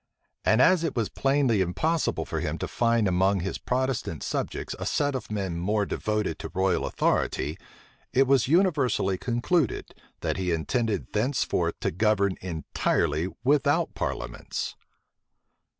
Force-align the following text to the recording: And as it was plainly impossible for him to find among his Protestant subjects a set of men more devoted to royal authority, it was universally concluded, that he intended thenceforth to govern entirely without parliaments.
And 0.43 0.63
as 0.63 0.83
it 0.83 0.95
was 0.95 1.09
plainly 1.09 1.61
impossible 1.61 2.25
for 2.25 2.39
him 2.39 2.57
to 2.57 2.67
find 2.67 3.07
among 3.07 3.41
his 3.41 3.59
Protestant 3.59 4.23
subjects 4.23 4.73
a 4.79 4.85
set 4.87 5.13
of 5.13 5.29
men 5.31 5.59
more 5.59 5.85
devoted 5.85 6.39
to 6.39 6.49
royal 6.55 6.87
authority, 6.87 7.59
it 8.11 8.25
was 8.25 8.47
universally 8.47 9.19
concluded, 9.19 9.93
that 10.21 10.37
he 10.37 10.51
intended 10.51 11.13
thenceforth 11.13 11.79
to 11.81 11.91
govern 11.91 12.35
entirely 12.41 13.27
without 13.43 13.93
parliaments. 13.93 14.75